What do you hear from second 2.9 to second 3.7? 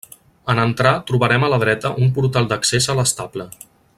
a l'estable.